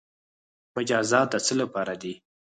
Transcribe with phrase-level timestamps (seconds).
[0.75, 2.13] مجازات د څه لپاره دي؟